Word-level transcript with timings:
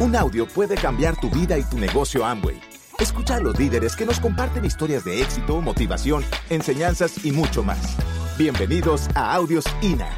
Un 0.00 0.14
audio 0.14 0.46
puede 0.46 0.76
cambiar 0.76 1.20
tu 1.20 1.28
vida 1.28 1.58
y 1.58 1.64
tu 1.64 1.76
negocio 1.76 2.24
Amway. 2.24 2.60
Escucha 3.00 3.34
a 3.34 3.40
los 3.40 3.58
líderes 3.58 3.96
que 3.96 4.06
nos 4.06 4.20
comparten 4.20 4.64
historias 4.64 5.04
de 5.04 5.20
éxito, 5.20 5.60
motivación, 5.60 6.24
enseñanzas 6.50 7.24
y 7.24 7.32
mucho 7.32 7.64
más. 7.64 7.96
Bienvenidos 8.38 9.08
a 9.16 9.34
Audios 9.34 9.64
INA. 9.82 10.08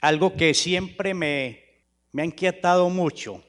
Algo 0.00 0.34
que 0.34 0.52
siempre 0.52 1.14
me, 1.14 1.62
me 2.10 2.22
ha 2.22 2.24
inquietado 2.24 2.90
mucho. 2.90 3.44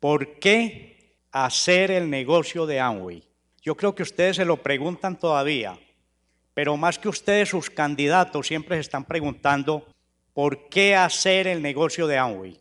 ¿Por 0.00 0.38
qué 0.38 1.16
hacer 1.32 1.90
el 1.90 2.10
negocio 2.10 2.66
de 2.66 2.78
Amway? 2.78 3.24
Yo 3.62 3.74
creo 3.74 3.94
que 3.94 4.02
ustedes 4.02 4.36
se 4.36 4.44
lo 4.44 4.58
preguntan 4.58 5.18
todavía, 5.18 5.78
pero 6.60 6.76
más 6.76 6.98
que 6.98 7.08
ustedes, 7.08 7.48
sus 7.48 7.70
candidatos 7.70 8.46
siempre 8.46 8.76
se 8.76 8.82
están 8.82 9.06
preguntando 9.06 9.86
por 10.34 10.68
qué 10.68 10.94
hacer 10.94 11.46
el 11.46 11.62
negocio 11.62 12.06
de 12.06 12.18
Amway. 12.18 12.60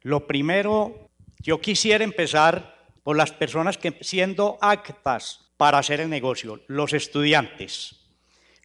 Lo 0.00 0.26
primero, 0.26 1.10
yo 1.40 1.60
quisiera 1.60 2.04
empezar 2.04 2.74
por 3.02 3.18
las 3.18 3.32
personas 3.32 3.76
que 3.76 3.98
siendo 4.00 4.56
actas 4.62 5.50
para 5.58 5.76
hacer 5.76 6.00
el 6.00 6.08
negocio, 6.08 6.62
los 6.68 6.94
estudiantes. 6.94 8.06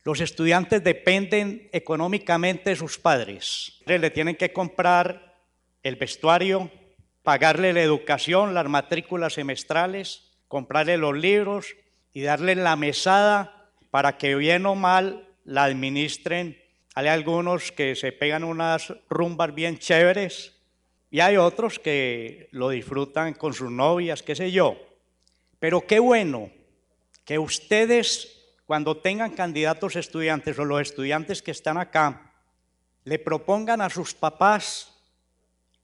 Los 0.06 0.22
estudiantes 0.22 0.82
dependen 0.82 1.68
económicamente 1.74 2.70
de 2.70 2.76
sus 2.78 2.98
padres. 2.98 3.82
Le 3.86 4.10
tienen 4.12 4.38
que 4.38 4.54
comprar 4.54 5.36
el 5.84 5.98
vestuario, 5.98 6.72
pagarle 7.22 7.74
la 7.74 7.82
educación, 7.82 8.54
las 8.54 8.70
matrículas 8.70 9.34
semestrales, 9.34 10.38
comprarle 10.48 10.96
los 10.96 11.18
libros 11.18 11.76
y 12.14 12.22
darle 12.22 12.56
la 12.56 12.78
mesada 12.78 13.59
para 13.92 14.18
que 14.18 14.36
bien 14.36 14.66
o 14.66 14.76
mal 14.76 15.28
la 15.46 15.64
administren. 15.64 16.58
Hay 16.96 17.08
algunos 17.08 17.72
que 17.72 17.96
se 17.96 18.12
pegan 18.12 18.44
unas 18.44 18.94
rumbas 19.10 19.54
bien 19.54 19.78
chéveres 19.78 20.54
y 21.12 21.22
hay 21.22 21.38
otros 21.38 21.80
que 21.80 22.50
lo 22.52 22.70
disfrutan 22.70 23.34
con 23.34 23.54
sus 23.54 23.72
novias, 23.72 24.22
qué 24.22 24.36
sé 24.36 24.52
yo. 24.52 24.78
Pero 25.60 25.86
qué 25.86 26.00
bueno 26.00 26.52
que 27.26 27.40
ustedes, 27.40 28.54
cuando 28.66 28.98
tengan 28.98 29.32
candidatos 29.32 29.96
estudiantes 29.96 30.58
o 30.60 30.66
los 30.66 30.82
estudiantes 30.82 31.42
que 31.42 31.52
están 31.52 31.78
acá, 31.78 32.34
le 33.04 33.20
propongan 33.20 33.82
a 33.82 33.90
sus 33.90 34.14
papás 34.14 34.96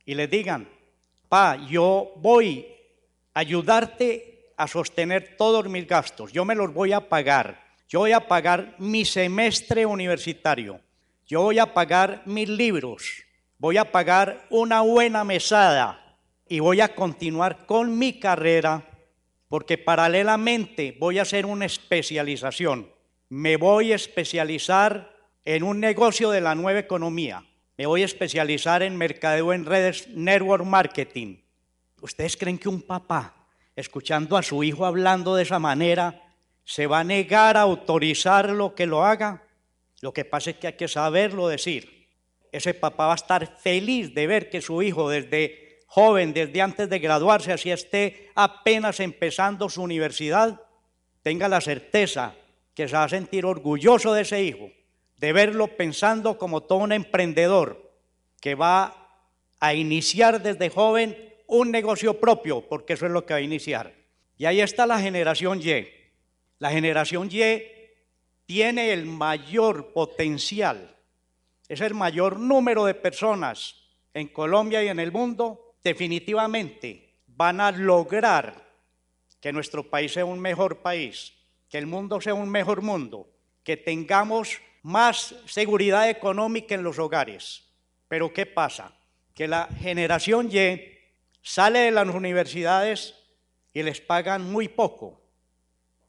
y 0.06 0.14
le 0.14 0.28
digan, 0.28 0.70
pa, 1.28 1.58
yo 1.68 2.14
voy 2.18 2.68
a 3.34 3.40
ayudarte 3.40 4.54
a 4.58 4.68
sostener 4.68 5.36
todos 5.38 5.68
mis 5.68 5.88
gastos, 5.88 6.32
yo 6.32 6.46
me 6.46 6.56
los 6.56 6.74
voy 6.74 6.94
a 6.94 7.10
pagar, 7.10 7.65
yo 7.88 8.00
voy 8.00 8.12
a 8.12 8.28
pagar 8.28 8.76
mi 8.80 9.06
semestre 9.06 9.86
universitario, 9.86 10.82
yo 11.28 11.42
voy 11.42 11.60
a 11.60 11.74
pagar 11.74 12.24
mis 12.26 12.50
libros, 12.50 13.24
voy 13.58 13.78
a 13.78 13.92
pagar 13.92 14.46
una 14.50 14.82
buena 14.82 15.24
mesada 15.24 16.18
y 16.48 16.60
voy 16.60 16.82
a 16.82 16.94
continuar 16.96 17.66
con 17.66 17.98
mi 17.98 18.20
carrera 18.20 18.84
porque 19.48 19.78
paralelamente 19.78 20.96
voy 21.00 21.20
a 21.20 21.24
hacer 21.24 21.46
una 21.46 21.66
especialización. 21.66 22.92
Me 23.30 23.58
voy 23.58 23.92
a 23.92 23.96
especializar 23.96 25.16
en 25.44 25.64
un 25.64 25.80
negocio 25.80 26.32
de 26.32 26.42
la 26.42 26.56
nueva 26.56 26.80
economía. 26.80 27.44
Me 27.78 27.86
voy 27.86 28.02
a 28.02 28.06
especializar 28.06 28.84
en 28.84 28.98
mercadeo 28.98 29.54
en 29.54 29.66
redes, 29.66 30.08
network 30.10 30.66
marketing. 30.66 31.38
¿Ustedes 32.02 32.38
creen 32.38 32.58
que 32.58 32.70
un 32.70 32.82
papá 32.82 33.36
escuchando 33.76 34.38
a 34.38 34.44
su 34.44 34.64
hijo 34.64 34.86
hablando 34.86 35.36
de 35.36 35.44
esa 35.44 35.60
manera, 35.60 36.25
se 36.66 36.88
va 36.88 37.00
a 37.00 37.04
negar 37.04 37.56
a 37.56 37.62
autorizar 37.62 38.50
lo 38.50 38.76
que 38.76 38.88
lo 38.88 39.06
haga. 39.06 39.44
Lo 40.02 40.14
que 40.14 40.26
pasa 40.26 40.50
es 40.50 40.58
que 40.58 40.68
hay 40.68 40.74
que 40.74 40.88
saberlo 40.88 41.48
decir. 41.48 42.10
Ese 42.52 42.74
papá 42.74 43.08
va 43.08 43.14
a 43.14 43.16
estar 43.16 43.58
feliz 43.58 44.14
de 44.14 44.28
ver 44.28 44.50
que 44.50 44.62
su 44.62 44.82
hijo 44.82 45.10
desde 45.10 45.80
joven, 45.86 46.34
desde 46.34 46.62
antes 46.62 46.90
de 46.90 47.00
graduarse, 47.00 47.54
así 47.54 47.72
esté 47.72 48.32
apenas 48.36 49.00
empezando 49.00 49.70
su 49.70 49.82
universidad, 49.82 50.62
tenga 51.22 51.48
la 51.48 51.62
certeza 51.62 52.36
que 52.74 52.88
se 52.88 52.96
va 52.96 53.06
a 53.06 53.10
sentir 53.10 53.46
orgulloso 53.46 54.14
de 54.14 54.24
ese 54.24 54.44
hijo, 54.44 54.70
de 55.18 55.34
verlo 55.34 55.68
pensando 55.68 56.38
como 56.38 56.62
todo 56.62 56.80
un 56.80 56.92
emprendedor 56.92 57.94
que 58.42 58.56
va 58.56 59.08
a 59.60 59.74
iniciar 59.74 60.42
desde 60.42 60.70
joven 60.70 61.18
un 61.48 61.72
negocio 61.72 62.20
propio, 62.20 62.62
porque 62.68 62.94
eso 62.94 63.06
es 63.06 63.12
lo 63.12 63.26
que 63.26 63.34
va 63.34 63.40
a 63.40 63.44
iniciar. 63.44 63.94
Y 64.38 64.46
ahí 64.46 64.62
está 64.62 64.86
la 64.86 65.00
generación 65.00 65.62
Y. 65.62 65.95
La 66.60 66.72
generación 66.72 67.30
Y 67.32 67.42
tiene 68.46 68.94
el 68.94 69.06
mayor 69.06 69.92
potencial, 69.94 70.96
es 71.68 71.82
el 71.82 71.94
mayor 71.94 72.40
número 72.40 72.86
de 72.86 72.94
personas 72.94 73.76
en 74.14 74.28
Colombia 74.30 74.84
y 74.84 74.88
en 74.88 75.00
el 75.00 75.12
mundo, 75.12 75.76
definitivamente 75.84 77.24
van 77.28 77.60
a 77.60 77.72
lograr 77.72 78.66
que 79.42 79.52
nuestro 79.52 79.90
país 79.90 80.14
sea 80.14 80.26
un 80.26 80.40
mejor 80.40 80.82
país, 80.82 81.34
que 81.70 81.78
el 81.78 81.86
mundo 81.86 82.22
sea 82.22 82.34
un 82.34 82.50
mejor 82.50 82.82
mundo, 82.82 83.30
que 83.64 83.78
tengamos 83.78 84.62
más 84.84 85.36
seguridad 85.46 86.10
económica 86.10 86.76
en 86.76 86.84
los 86.84 86.98
hogares. 87.00 87.66
Pero 88.08 88.32
¿qué 88.32 88.46
pasa? 88.46 88.96
Que 89.34 89.48
la 89.48 89.68
generación 89.80 90.50
Y 90.52 90.94
sale 91.42 91.80
de 91.80 91.92
las 91.92 92.08
universidades 92.08 93.16
y 93.74 93.84
les 93.84 94.00
pagan 94.00 94.50
muy 94.50 94.68
poco. 94.68 95.25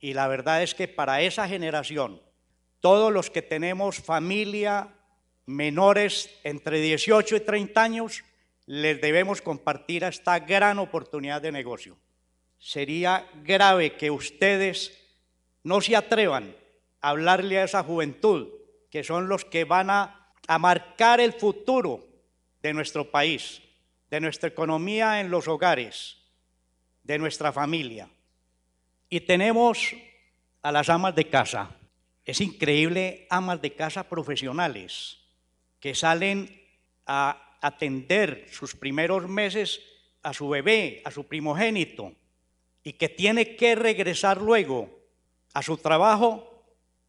Y 0.06 0.14
la 0.14 0.28
verdad 0.28 0.62
es 0.62 0.76
que 0.76 0.86
para 0.86 1.20
esa 1.22 1.48
generación, 1.48 2.22
todos 2.78 3.12
los 3.12 3.28
que 3.28 3.42
tenemos 3.42 3.96
familia 3.96 4.94
menores 5.46 6.30
entre 6.44 6.80
18 6.80 7.34
y 7.34 7.40
30 7.40 7.82
años, 7.82 8.22
les 8.66 9.00
debemos 9.00 9.42
compartir 9.42 10.04
esta 10.04 10.38
gran 10.38 10.78
oportunidad 10.78 11.42
de 11.42 11.50
negocio. 11.50 11.98
Sería 12.60 13.28
grave 13.42 13.96
que 13.96 14.12
ustedes 14.12 14.96
no 15.64 15.80
se 15.80 15.96
atrevan 15.96 16.54
a 17.00 17.08
hablarle 17.08 17.58
a 17.58 17.64
esa 17.64 17.82
juventud, 17.82 18.46
que 18.92 19.02
son 19.02 19.26
los 19.26 19.44
que 19.44 19.64
van 19.64 19.90
a, 19.90 20.30
a 20.46 20.58
marcar 20.60 21.18
el 21.18 21.32
futuro 21.32 22.06
de 22.62 22.72
nuestro 22.72 23.10
país 23.10 23.60
de 24.08 24.20
nuestra 24.20 24.50
economía 24.50 25.18
en 25.20 25.32
los 25.32 25.48
hogares, 25.48 26.18
de 27.02 27.18
nuestra 27.18 27.50
familia. 27.52 28.08
Y 29.16 29.20
tenemos 29.20 29.96
a 30.60 30.70
las 30.70 30.90
amas 30.90 31.14
de 31.14 31.26
casa. 31.26 31.70
Es 32.22 32.42
increíble, 32.42 33.26
amas 33.30 33.62
de 33.62 33.72
casa 33.72 34.06
profesionales 34.10 35.16
que 35.80 35.94
salen 35.94 36.54
a 37.06 37.56
atender 37.62 38.46
sus 38.52 38.74
primeros 38.74 39.26
meses 39.26 39.80
a 40.22 40.34
su 40.34 40.50
bebé, 40.50 41.00
a 41.06 41.10
su 41.10 41.26
primogénito, 41.26 42.12
y 42.84 42.92
que 42.92 43.08
tiene 43.08 43.56
que 43.56 43.74
regresar 43.74 44.42
luego 44.42 44.90
a 45.54 45.62
su 45.62 45.78
trabajo 45.78 46.66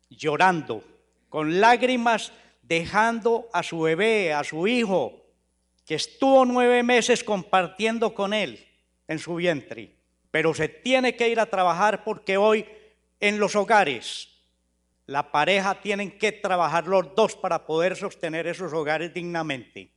llorando, 0.10 0.86
con 1.28 1.60
lágrimas, 1.60 2.32
dejando 2.62 3.50
a 3.52 3.64
su 3.64 3.82
bebé, 3.82 4.32
a 4.32 4.46
su 4.46 4.66
hijo, 4.66 5.26
que 5.86 5.96
estuvo 5.96 6.46
nueve 6.46 6.84
meses 6.84 7.22
compartiendo 7.22 8.14
con 8.14 8.34
él 8.34 8.66
en 9.10 9.20
su 9.20 9.36
vientre, 9.36 9.97
pero 10.32 10.54
se 10.54 10.70
tiene 10.70 11.16
que 11.16 11.30
ir 11.30 11.40
a 11.40 11.46
trabajar 11.46 12.04
porque 12.04 12.38
hoy 12.38 12.66
en 13.20 13.40
los 13.40 13.56
hogares 13.56 14.30
la 15.06 15.32
pareja 15.32 15.82
tienen 15.82 16.18
que 16.18 16.32
trabajar 16.32 16.86
los 16.88 17.16
dos 17.16 17.36
para 17.36 17.66
poder 17.66 17.96
sostener 17.96 18.46
esos 18.46 18.74
hogares 18.74 19.14
dignamente. 19.14 19.92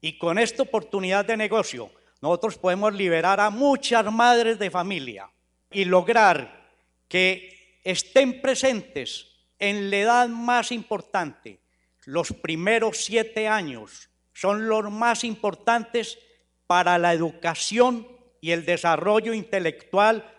Y 0.00 0.18
con 0.18 0.38
esta 0.38 0.62
oportunidad 0.62 1.24
de 1.24 1.36
negocio, 1.36 1.90
nosotros 2.20 2.58
podemos 2.58 2.94
liberar 2.94 3.40
a 3.40 3.50
muchas 3.50 4.10
madres 4.12 4.58
de 4.58 4.70
familia 4.70 5.30
y 5.70 5.84
lograr 5.84 6.68
que 7.06 7.80
estén 7.84 8.40
presentes 8.40 9.28
en 9.58 9.90
la 9.90 9.96
edad 9.96 10.28
más 10.28 10.72
importante, 10.72 11.60
los 12.04 12.32
primeros 12.32 13.04
siete 13.04 13.48
años 13.48 14.08
son 14.32 14.68
los 14.68 14.90
más 14.90 15.24
importantes 15.24 16.18
para 16.66 16.96
la 16.98 17.12
educación 17.12 18.06
y 18.40 18.52
el 18.52 18.64
desarrollo 18.64 19.34
intelectual 19.34 20.30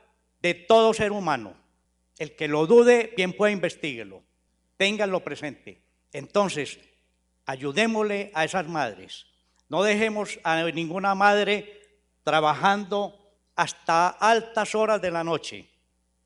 de 0.42 0.54
todo 0.54 0.94
ser 0.94 1.12
humano. 1.12 1.56
El 2.18 2.36
que 2.36 2.48
lo 2.48 2.68
dude, 2.68 3.14
bien 3.16 3.34
puede 3.34 3.54
investiguarlo. 3.54 4.24
Ténganlo 4.78 5.24
presente. 5.24 5.82
Entonces, 6.14 6.80
ayudémosle 7.46 8.32
a 8.34 8.46
esas 8.46 8.68
madres. 8.68 9.26
No 9.68 9.84
dejemos 9.84 10.40
a 10.44 10.64
ninguna 10.64 11.16
madre 11.16 11.82
trabajando 12.24 13.18
hasta 13.56 14.08
altas 14.08 14.76
horas 14.76 15.02
de 15.02 15.12
la 15.12 15.24
noche, 15.24 15.70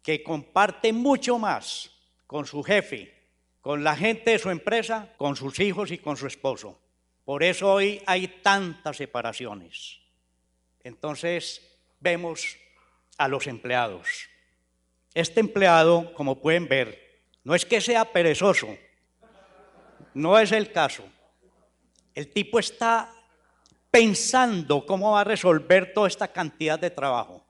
que 0.01 0.21
comparte 0.21 0.93
mucho 0.93 1.39
más 1.39 1.89
con 2.27 2.45
su 2.45 2.61
jefe, 2.61 3.13
con 3.61 3.83
la 3.83 3.95
gente 3.95 4.31
de 4.31 4.39
su 4.39 4.49
empresa, 4.49 5.13
con 5.17 5.35
sus 5.35 5.59
hijos 5.59 5.91
y 5.91 5.97
con 5.97 6.17
su 6.17 6.27
esposo. 6.27 6.79
Por 7.23 7.41
eso 7.43 7.71
hoy 7.71 8.01
hay 8.05 8.27
tantas 8.41 8.97
separaciones. 8.97 10.02
Entonces 10.83 11.61
vemos 11.99 12.57
a 13.17 13.27
los 13.27 13.47
empleados. 13.47 14.27
Este 15.13 15.39
empleado, 15.39 16.13
como 16.13 16.39
pueden 16.39 16.67
ver, 16.67 17.21
no 17.43 17.55
es 17.55 17.65
que 17.65 17.81
sea 17.81 18.05
perezoso, 18.05 18.67
No 20.13 20.37
es 20.37 20.51
el 20.51 20.71
caso. 20.71 21.03
El 22.13 22.31
tipo 22.31 22.59
está 22.59 23.11
pensando 23.89 24.85
cómo 24.85 25.13
va 25.13 25.21
a 25.21 25.23
resolver 25.23 25.93
toda 25.93 26.07
esta 26.07 26.27
cantidad 26.27 26.77
de 26.77 26.91
trabajo. 26.91 27.43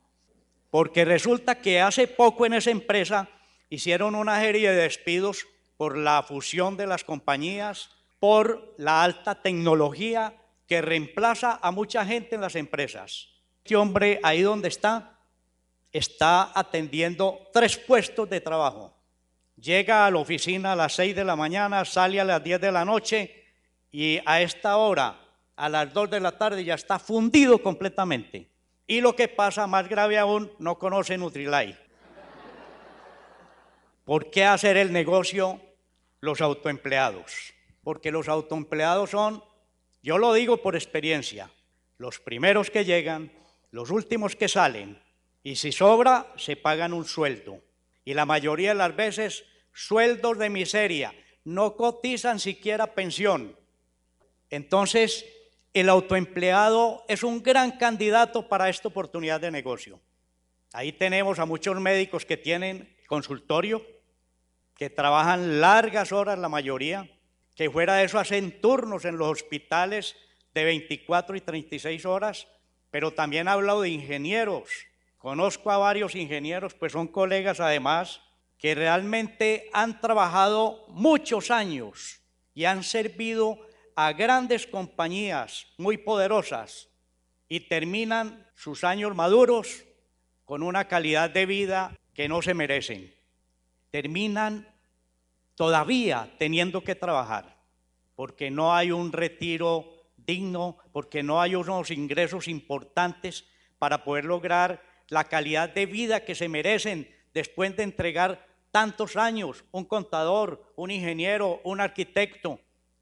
Porque 0.69 1.03
resulta 1.03 1.59
que 1.59 1.81
hace 1.81 2.07
poco 2.07 2.45
en 2.45 2.53
esa 2.53 2.71
empresa 2.71 3.29
hicieron 3.69 4.15
una 4.15 4.39
serie 4.39 4.71
de 4.71 4.83
despidos 4.83 5.45
por 5.77 5.97
la 5.97 6.23
fusión 6.23 6.77
de 6.77 6.87
las 6.87 7.03
compañías, 7.03 7.89
por 8.19 8.73
la 8.77 9.03
alta 9.03 9.41
tecnología 9.41 10.33
que 10.67 10.81
reemplaza 10.81 11.59
a 11.61 11.71
mucha 11.71 12.05
gente 12.05 12.35
en 12.35 12.41
las 12.41 12.55
empresas. 12.55 13.29
Este 13.63 13.75
hombre 13.75 14.19
ahí 14.23 14.41
donde 14.41 14.67
está, 14.67 15.19
está 15.91 16.51
atendiendo 16.53 17.47
tres 17.53 17.77
puestos 17.77 18.29
de 18.29 18.41
trabajo. 18.41 18.93
Llega 19.55 20.05
a 20.05 20.11
la 20.11 20.19
oficina 20.19 20.73
a 20.73 20.75
las 20.75 20.93
6 20.95 21.15
de 21.15 21.23
la 21.23 21.35
mañana, 21.35 21.85
sale 21.85 22.19
a 22.19 22.25
las 22.25 22.43
10 22.43 22.59
de 22.59 22.71
la 22.71 22.83
noche 22.83 23.45
y 23.91 24.19
a 24.25 24.41
esta 24.41 24.77
hora, 24.77 25.19
a 25.55 25.69
las 25.69 25.93
2 25.93 26.09
de 26.09 26.19
la 26.19 26.37
tarde, 26.37 26.63
ya 26.63 26.73
está 26.73 26.99
fundido 26.99 27.61
completamente. 27.61 28.49
Y 28.87 28.99
lo 28.99 29.15
que 29.15 29.27
pasa, 29.27 29.67
más 29.67 29.87
grave 29.87 30.17
aún, 30.17 30.51
no 30.59 30.77
conoce 30.77 31.17
Nutrilite. 31.17 31.77
¿Por 34.03 34.29
qué 34.29 34.43
hacer 34.43 34.75
el 34.75 34.91
negocio 34.91 35.61
los 36.19 36.41
autoempleados? 36.41 37.53
Porque 37.83 38.11
los 38.11 38.27
autoempleados 38.27 39.11
son, 39.11 39.43
yo 40.03 40.17
lo 40.17 40.33
digo 40.33 40.57
por 40.57 40.75
experiencia, 40.75 41.49
los 41.97 42.19
primeros 42.19 42.69
que 42.69 42.83
llegan, 42.83 43.31
los 43.71 43.89
últimos 43.89 44.35
que 44.35 44.49
salen, 44.49 45.01
y 45.43 45.55
si 45.55 45.71
sobra, 45.71 46.31
se 46.37 46.57
pagan 46.57 46.93
un 46.93 47.05
sueldo. 47.05 47.61
Y 48.05 48.13
la 48.13 48.25
mayoría 48.25 48.69
de 48.69 48.75
las 48.75 48.95
veces, 48.95 49.45
sueldos 49.73 50.37
de 50.37 50.49
miseria, 50.49 51.13
no 51.45 51.75
cotizan 51.75 52.39
siquiera 52.39 52.93
pensión. 52.93 53.57
Entonces, 54.49 55.25
el 55.73 55.89
autoempleado 55.89 57.03
es 57.07 57.23
un 57.23 57.41
gran 57.41 57.71
candidato 57.71 58.47
para 58.47 58.69
esta 58.69 58.89
oportunidad 58.89 59.41
de 59.41 59.51
negocio. 59.51 59.99
Ahí 60.73 60.91
tenemos 60.91 61.39
a 61.39 61.45
muchos 61.45 61.79
médicos 61.79 62.25
que 62.25 62.37
tienen 62.37 62.93
consultorio, 63.07 63.85
que 64.75 64.89
trabajan 64.89 65.61
largas 65.61 66.11
horas 66.11 66.37
la 66.39 66.49
mayoría, 66.49 67.09
que 67.55 67.69
fuera 67.69 67.95
de 67.95 68.05
eso 68.05 68.19
hacen 68.19 68.59
turnos 68.61 69.05
en 69.05 69.17
los 69.17 69.29
hospitales 69.29 70.15
de 70.53 70.63
24 70.63 71.35
y 71.35 71.41
36 71.41 72.05
horas, 72.05 72.47
pero 72.91 73.11
también 73.11 73.47
ha 73.47 73.53
hablado 73.53 73.81
de 73.81 73.89
ingenieros. 73.89 74.69
Conozco 75.17 75.71
a 75.71 75.77
varios 75.77 76.15
ingenieros, 76.15 76.73
pues 76.73 76.91
son 76.91 77.07
colegas 77.07 77.59
además, 77.59 78.21
que 78.57 78.75
realmente 78.75 79.69
han 79.73 79.99
trabajado 79.99 80.85
muchos 80.89 81.51
años 81.51 82.21
y 82.53 82.65
han 82.65 82.83
servido 82.83 83.59
a 83.95 84.13
grandes 84.13 84.67
compañías 84.67 85.67
muy 85.77 85.97
poderosas 85.97 86.89
y 87.49 87.61
terminan 87.61 88.47
sus 88.55 88.83
años 88.83 89.15
maduros 89.15 89.83
con 90.45 90.63
una 90.63 90.87
calidad 90.87 91.29
de 91.29 91.45
vida 91.45 91.97
que 92.13 92.27
no 92.27 92.41
se 92.41 92.53
merecen. 92.53 93.13
Terminan 93.91 94.67
todavía 95.55 96.33
teniendo 96.37 96.83
que 96.83 96.95
trabajar 96.95 97.53
porque 98.15 98.51
no 98.51 98.73
hay 98.73 98.91
un 98.91 99.11
retiro 99.11 99.85
digno, 100.17 100.77
porque 100.91 101.23
no 101.23 101.41
hay 101.41 101.55
unos 101.55 101.91
ingresos 101.91 102.47
importantes 102.47 103.45
para 103.79 104.03
poder 104.03 104.25
lograr 104.25 104.81
la 105.09 105.25
calidad 105.25 105.69
de 105.69 105.85
vida 105.85 106.23
que 106.23 106.35
se 106.35 106.47
merecen 106.47 107.13
después 107.33 107.75
de 107.75 107.83
entregar 107.83 108.47
tantos 108.71 109.15
años, 109.15 109.65
un 109.71 109.85
contador, 109.85 110.73
un 110.75 110.91
ingeniero, 110.91 111.61
un 111.63 111.81
arquitecto, 111.81 112.59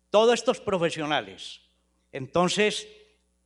todos 0.10 0.34
estos 0.34 0.60
profesionales. 0.60 1.62
Entonces, 2.12 2.88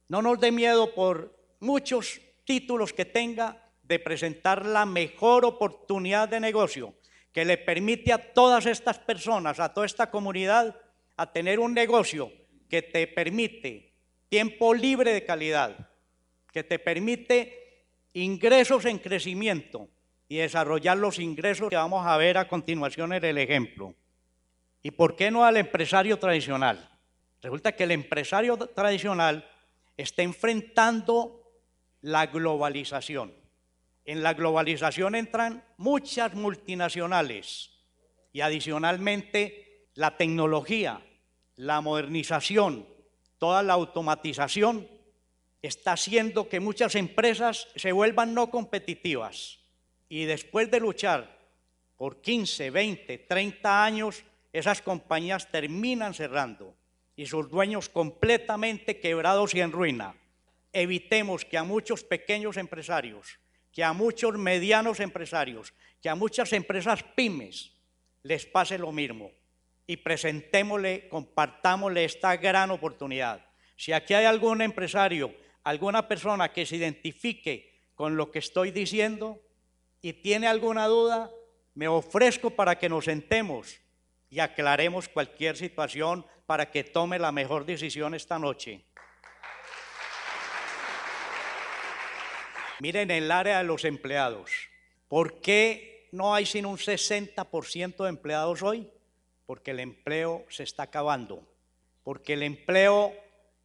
no 0.08 0.22
nos 0.22 0.40
dé 0.40 0.51
miedo 0.51 0.94
por 0.96 1.36
muchos 1.60 2.22
títulos 2.46 2.94
que 2.94 3.06
tenga 3.06 3.62
de 3.84 4.00
presentar 4.00 4.66
la 4.66 4.86
mejor 4.86 5.46
oportunidad 5.46 6.30
de 6.30 6.40
negocio 6.40 6.94
que 7.36 7.44
le 7.44 7.58
permite 7.58 8.14
a 8.14 8.34
todas 8.34 8.66
estas 8.66 8.98
personas, 8.98 9.60
a 9.60 9.74
toda 9.74 9.86
esta 9.86 10.10
comunidad, 10.10 10.74
a 11.18 11.34
tener 11.34 11.60
un 11.60 11.74
negocio 11.74 12.32
que 12.70 12.82
te 12.82 13.08
permite 13.08 13.92
tiempo 14.30 14.74
libre 14.74 15.12
de 15.12 15.26
calidad, 15.26 15.90
que 16.54 16.64
te 16.64 16.80
permite 16.80 17.84
ingresos 18.14 18.86
en 18.86 19.00
crecimiento 19.00 19.90
y 20.30 20.38
desarrollar 20.38 20.98
los 20.98 21.20
ingresos 21.20 21.70
que 21.70 21.76
vamos 21.76 22.08
a 22.08 22.16
ver 22.16 22.38
a 22.38 22.48
continuación 22.48 23.12
en 23.12 23.26
el 23.26 23.38
ejemplo. 23.38 23.94
¿Y 24.82 24.92
por 24.92 25.18
qué 25.18 25.30
no 25.30 25.44
al 25.44 25.58
empresario 25.58 26.18
tradicional? 26.18 26.90
Resulta 27.42 27.74
que 27.74 27.84
el 27.84 27.92
empresario 27.92 28.56
tradicional 28.56 29.46
está 29.98 30.22
enfrentando 30.22 31.44
la 32.00 32.28
globalización. 32.28 33.45
En 34.06 34.22
la 34.22 34.34
globalización 34.34 35.16
entran 35.16 35.63
muchas 35.78 36.36
multinacionales 36.36 37.72
y 38.31 38.42
adicionalmente 38.42 39.88
la 39.96 40.16
tecnología, 40.16 41.02
la 41.56 41.81
modernización, 41.81 42.88
toda 43.40 43.63
la 43.63 43.74
automatización 43.74 44.88
está 45.62 45.94
haciendo 45.94 46.48
que 46.48 46.60
muchas 46.60 46.96
empresas 46.96 47.68
se 47.75 47.92
vuelvan 47.92 48.34
no 48.34 48.52
competitivas 48.52 49.60
y 50.08 50.25
después 50.25 50.69
de 50.69 50.80
luchar 50.80 51.40
por 51.98 52.22
15, 52.22 52.69
20, 52.69 53.18
30 53.18 53.84
años 53.84 54.24
esas 54.54 54.81
compañías 54.81 55.50
terminan 55.50 56.13
cerrando 56.13 56.75
y 57.16 57.25
sus 57.25 57.50
dueños 57.50 57.90
completamente 57.90 59.00
quebrados 59.00 59.56
y 59.56 59.62
en 59.62 59.72
ruina. 59.72 60.16
Evitemos 60.74 61.46
que 61.46 61.58
a 61.58 61.63
muchos 61.63 62.04
pequeños 62.04 62.58
empresarios, 62.58 63.40
que 63.75 63.83
a 63.83 63.92
muchos 63.92 64.38
medianos 64.38 65.01
empresarios, 65.01 65.74
que 66.01 66.07
a 66.07 66.16
muchas 66.16 66.54
empresas 66.54 67.04
pymes 67.04 67.74
les 68.24 68.45
pase 68.45 68.77
lo 68.77 68.94
mismo 68.94 69.31
y 69.86 69.98
presentémosle, 69.98 71.10
compartámosle 71.10 72.06
esta 72.06 72.38
gran 72.38 72.72
oportunidad. 72.72 73.45
Si 73.75 73.92
aquí 73.92 74.13
hay 74.13 74.24
algún 74.24 74.62
empresario, 74.62 75.36
alguna 75.66 76.07
persona 76.07 76.54
que 76.54 76.66
se 76.66 76.77
identifique 76.77 77.89
con 77.95 78.16
lo 78.16 78.31
que 78.31 78.39
estoy 78.39 78.72
diciendo 78.72 79.42
y 80.01 80.13
tiene 80.13 80.48
alguna 80.48 80.88
duda, 80.88 81.30
me 81.74 81.89
ofrezco 81.89 82.51
para 82.51 82.80
que 82.80 82.88
nos 82.88 83.04
sentemos 83.04 83.81
y 84.30 84.39
aclaremos 84.39 85.10
cualquier 85.10 85.58
situación 85.58 86.25
para 86.46 86.72
que 86.72 86.86
tome 86.86 87.20
la 87.20 87.34
mejor 87.34 87.65
decisión 87.65 88.15
esta 88.15 88.39
noche. 88.39 88.86
Miren 92.79 93.10
el 93.10 93.32
área 93.32 93.60
de 93.60 93.63
los 93.63 93.86
empleados. 93.86 94.51
¿Por 95.08 95.39
qué 95.39 96.10
no 96.12 96.36
hay 96.36 96.46
sino 96.46 96.70
un 96.70 96.77
60% 96.77 98.03
de 98.03 98.10
empleados 98.10 98.62
hoy? 98.63 98.89
Porque 99.46 99.72
el 99.72 99.79
empleo 99.79 100.46
se 100.50 100.63
está 100.63 100.84
acabando. 100.84 101.41
Porque 102.03 102.34
el 102.34 102.44
empleo, 102.44 103.13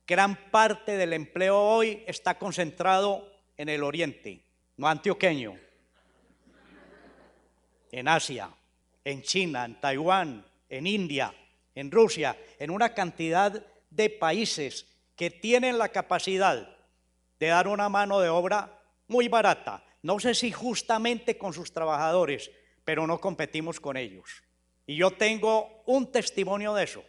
gran 0.06 0.50
parte 0.50 0.96
del 0.96 1.12
empleo 1.12 1.58
hoy 1.58 2.04
está 2.06 2.38
concentrado 2.38 3.28
en 3.56 3.68
el 3.68 3.82
oriente, 3.82 4.42
no 4.76 4.88
antioqueño, 4.88 5.58
en 7.92 8.08
Asia, 8.08 8.48
en 9.04 9.22
China, 9.22 9.64
en 9.64 9.80
Taiwán, 9.80 10.46
en 10.68 10.86
India, 10.86 11.34
en 11.74 11.90
Rusia, 11.90 12.36
en 12.58 12.70
una 12.70 12.94
cantidad 12.94 13.62
de 13.90 14.08
países 14.08 14.86
que 15.16 15.30
tienen 15.30 15.78
la 15.78 15.88
capacidad 15.88 16.76
de 17.38 17.46
dar 17.46 17.68
una 17.68 17.88
mano 17.88 18.20
de 18.20 18.28
obra 18.28 18.79
muy 19.10 19.28
barata. 19.28 19.84
No 20.02 20.18
sé 20.18 20.34
si 20.34 20.50
justamente 20.50 21.36
con 21.36 21.52
sus 21.52 21.72
trabajadores, 21.72 22.50
pero 22.84 23.06
no 23.06 23.20
competimos 23.20 23.80
con 23.80 23.96
ellos. 23.96 24.42
Y 24.86 24.96
yo 24.96 25.10
tengo 25.10 25.82
un 25.86 26.10
testimonio 26.10 26.72
de 26.74 26.84
eso. 26.84 27.04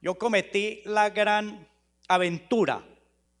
Yo 0.00 0.16
cometí 0.16 0.82
la 0.84 1.10
gran 1.10 1.68
aventura 2.08 2.84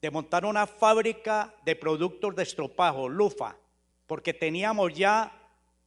de 0.00 0.10
montar 0.10 0.44
una 0.44 0.66
fábrica 0.66 1.54
de 1.64 1.74
productos 1.74 2.36
de 2.36 2.42
estropajo, 2.42 3.08
Lufa, 3.08 3.56
porque 4.06 4.34
teníamos 4.34 4.94
ya 4.94 5.32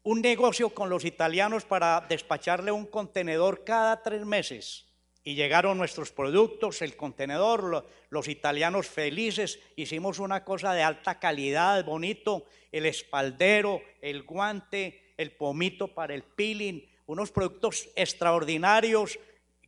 un 0.03 0.21
negocio 0.21 0.69
con 0.69 0.89
los 0.89 1.05
italianos 1.05 1.65
para 1.65 2.05
despacharle 2.07 2.71
un 2.71 2.85
contenedor 2.85 3.63
cada 3.63 4.03
tres 4.03 4.25
meses. 4.25 4.84
Y 5.27 5.33
llegaron 5.33 5.79
nuestros 5.79 6.11
productos, 6.11 6.83
el 6.83 6.95
contenedor, 6.95 7.85
los 8.11 8.27
italianos 8.27 8.87
felices, 8.87 9.59
hicimos 9.75 10.19
una 10.19 10.45
cosa 10.45 10.73
de 10.73 10.83
alta 10.83 11.19
calidad, 11.19 11.83
bonito, 11.83 12.45
el 12.71 12.85
espaldero, 12.85 13.81
el 14.01 14.21
guante, 14.21 15.13
el 15.17 15.31
pomito 15.31 15.87
para 15.87 16.13
el 16.13 16.21
peeling, 16.21 16.83
unos 17.07 17.31
productos 17.31 17.89
extraordinarios 17.95 19.17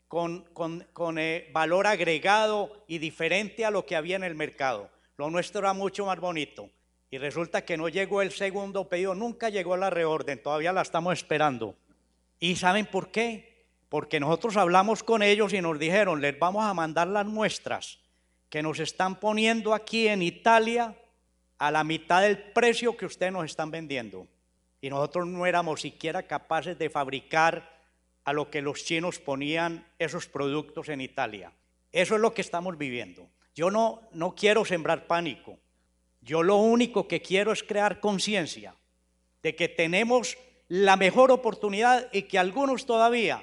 con, 0.08 0.46
con, 0.54 1.18
eh, 1.18 1.50
valor 1.52 1.88
agregado 1.88 2.86
y 2.88 3.00
diferente 3.00 3.66
a 3.66 3.72
lo 3.72 3.84
que 3.84 3.96
había 3.96 4.16
en 4.16 4.24
el 4.24 4.36
mercado. 4.36 4.92
Lo 5.18 5.32
nuestro 5.32 5.62
era 5.62 5.74
mucho 5.74 6.06
más 6.06 6.20
bonito. 6.20 6.70
Y 7.10 7.18
resulta 7.18 7.66
que 7.66 7.78
no 7.78 7.90
llegó 7.90 8.22
el 8.22 8.32
segundo 8.32 8.90
pedido, 8.90 9.16
nunca 9.16 9.50
llegó 9.50 9.76
la 9.76 9.90
reorden, 9.90 10.40
todavía 10.44 10.72
la 10.72 10.84
estamos 10.84 11.14
esperando. 11.14 11.76
¿Y 12.40 12.58
saben 12.58 12.86
por 12.86 13.10
qué? 13.10 13.57
Porque 13.90 14.20
nosotros 14.20 14.58
hablamos 14.58 15.04
con 15.04 15.24
ellos 15.24 15.54
y 15.54 15.62
nos 15.62 15.80
dijeron, 15.80 16.22
les 16.22 16.38
vamos 16.38 16.66
a 16.66 16.74
mandar 16.74 17.08
las 17.08 17.26
muestras 17.26 18.00
que 18.50 18.62
nos 18.62 18.80
están 18.80 19.20
poniendo 19.20 19.74
aquí 19.74 20.08
en 20.08 20.22
Italia 20.22 20.96
a 21.58 21.72
la 21.72 21.84
mitad 21.84 22.22
del 22.22 22.38
precio 22.38 22.98
que 22.98 23.06
ustedes 23.06 23.32
nos 23.32 23.46
están 23.46 23.72
vendiendo. 23.72 24.28
Y 24.82 24.90
nosotros 24.90 25.28
no 25.28 25.46
éramos 25.46 25.82
siquiera 25.82 26.24
capaces 26.24 26.78
de 26.78 26.90
fabricar 26.90 27.78
a 28.24 28.34
lo 28.34 28.52
que 28.52 28.62
los 28.62 28.84
chinos 28.84 29.20
ponían 29.20 29.86
esos 30.00 30.28
productos 30.28 30.90
en 30.90 31.02
Italia. 31.02 31.52
Eso 31.92 32.16
es 32.16 32.22
lo 32.22 32.34
que 32.34 32.42
estamos 32.42 32.78
viviendo. 32.78 33.28
Yo 33.56 33.72
no, 33.72 34.02
no 34.12 34.36
quiero 34.36 34.66
sembrar 34.66 35.08
pánico. 35.08 35.58
Yo 36.22 36.44
lo 36.44 36.58
único 36.58 37.08
que 37.08 37.22
quiero 37.22 37.54
es 37.54 37.64
crear 37.64 38.00
conciencia 38.00 38.76
de 39.42 39.56
que 39.56 39.70
tenemos 39.70 40.38
la 40.68 40.98
mejor 40.98 41.32
oportunidad 41.32 42.10
y 42.12 42.24
que 42.24 42.38
algunos 42.38 42.86
todavía 42.86 43.42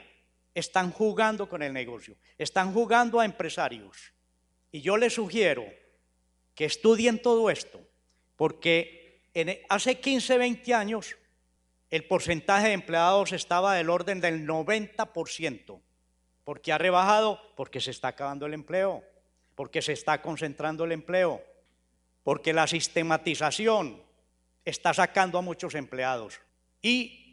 están 0.54 0.90
jugando 0.92 1.48
con 1.48 1.62
el 1.62 1.72
negocio, 1.72 2.16
están 2.38 2.72
jugando 2.72 3.20
a 3.20 3.24
empresarios. 3.24 4.12
Y 4.70 4.80
yo 4.80 4.96
les 4.96 5.14
sugiero 5.14 5.64
que 6.54 6.64
estudien 6.64 7.20
todo 7.20 7.50
esto, 7.50 7.80
porque 8.36 9.22
hace 9.68 9.98
15, 9.98 10.38
20 10.38 10.74
años 10.74 11.16
el 11.90 12.04
porcentaje 12.04 12.68
de 12.68 12.72
empleados 12.72 13.32
estaba 13.32 13.74
del 13.74 13.90
orden 13.90 14.20
del 14.20 14.46
90%. 14.46 15.80
porque 16.44 16.72
ha 16.72 16.78
rebajado? 16.78 17.40
Porque 17.56 17.80
se 17.80 17.90
está 17.90 18.08
acabando 18.08 18.44
el 18.44 18.52
empleo, 18.52 19.02
porque 19.54 19.80
se 19.80 19.92
está 19.92 20.20
concentrando 20.20 20.84
el 20.84 20.92
empleo, 20.92 21.42
porque 22.22 22.52
la 22.52 22.66
sistematización 22.66 24.02
está 24.64 24.92
sacando 24.92 25.38
a 25.38 25.42
muchos 25.42 25.74
empleados. 25.74 26.40
Y 26.82 27.23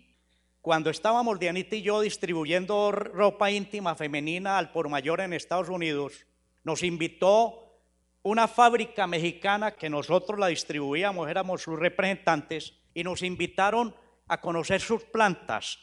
cuando 0.62 0.91
estábamos 0.91 1.39
Dianita 1.39 1.75
y 1.75 1.82
yo 1.82 2.01
distribuyendo 2.01 2.91
ropa 2.91 3.50
íntima 3.50 3.96
femenina 3.96 4.60
al 4.60 4.72
por 4.72 4.89
mayor 4.89 5.20
en 5.22 5.34
Estados 5.34 5.70
Unidos, 5.70 6.27
nos 6.63 6.84
invitó 6.84 7.80
una 8.22 8.48
fábrica 8.48 9.08
mexicana 9.08 9.72
que 9.72 9.89
nosotros 9.89 10.38
la 10.38 10.48
distribuíamos, 10.48 11.27
éramos 11.27 11.63
sus 11.63 11.80
representantes, 11.80 12.75
y 12.94 13.03
nos 13.03 13.24
invitaron 13.24 13.96
a 14.27 14.39
conocer 14.39 14.82
sus 14.82 15.03
plantas. 15.03 15.80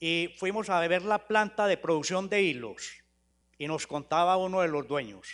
Y 0.00 0.34
fuimos 0.38 0.70
a 0.70 0.80
ver 0.80 1.02
la 1.02 1.26
planta 1.26 1.66
de 1.66 1.76
producción 1.76 2.30
de 2.30 2.42
hilos. 2.42 3.04
Y 3.58 3.66
nos 3.66 3.86
contaba 3.86 4.38
uno 4.38 4.62
de 4.62 4.68
los 4.68 4.88
dueños. 4.88 5.28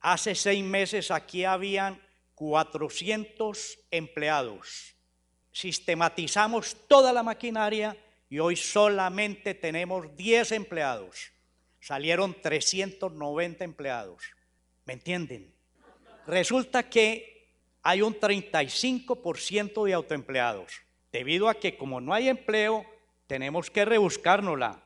Hace 0.00 0.34
seis 0.34 0.64
meses 0.64 1.10
aquí 1.10 1.44
habían 1.44 2.00
400 2.34 3.78
empleados. 3.90 4.96
Sistematizamos 5.52 6.76
toda 6.88 7.12
la 7.12 7.22
maquinaria 7.22 7.96
y 8.34 8.40
hoy 8.40 8.56
solamente 8.56 9.54
tenemos 9.54 10.16
10 10.16 10.50
empleados 10.52 11.34
salieron 11.84 12.34
390 12.40 13.62
empleados. 13.62 14.24
¿Me 14.86 14.94
entienden? 14.94 15.54
Resulta 16.26 16.88
que 16.88 17.46
hay 17.82 18.00
un 18.00 18.18
35% 18.18 19.84
de 19.84 19.92
autoempleados, 19.92 20.80
debido 21.12 21.50
a 21.50 21.60
que 21.60 21.76
como 21.76 22.00
no 22.00 22.14
hay 22.14 22.30
empleo, 22.30 22.86
tenemos 23.26 23.70
que 23.70 23.84
rebuscárnosla. 23.84 24.82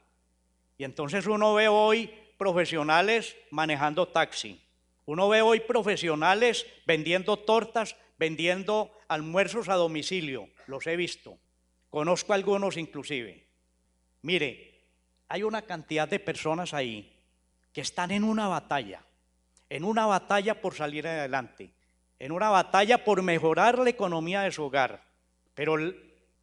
Y 0.76 0.82
entonces 0.82 1.26
uno 1.26 1.54
ve 1.54 1.68
hoy 1.68 2.12
profesionales 2.36 3.36
manejando 3.52 4.08
taxi. 4.08 4.60
Uno 5.06 5.28
ve 5.28 5.40
hoy 5.40 5.60
profesionales 5.60 6.66
vendiendo 6.84 7.36
tortas, 7.36 7.94
vendiendo 8.18 8.90
almuerzos 9.06 9.68
a 9.68 9.74
domicilio. 9.74 10.48
Los 10.66 10.84
he 10.88 10.96
visto. 10.96 11.38
Conozco 11.90 12.32
algunos 12.32 12.76
inclusive. 12.76 13.44
Mire, 14.22 14.74
hay 15.28 15.42
una 15.42 15.62
cantidad 15.62 16.08
de 16.08 16.18
personas 16.18 16.74
ahí 16.74 17.12
que 17.72 17.80
están 17.80 18.10
en 18.10 18.24
una 18.24 18.48
batalla, 18.48 19.02
en 19.68 19.84
una 19.84 20.06
batalla 20.06 20.60
por 20.60 20.74
salir 20.74 21.06
adelante, 21.06 21.70
en 22.18 22.32
una 22.32 22.50
batalla 22.50 23.04
por 23.04 23.22
mejorar 23.22 23.78
la 23.78 23.90
economía 23.90 24.42
de 24.42 24.52
su 24.52 24.64
hogar. 24.64 25.04
Pero 25.54 25.76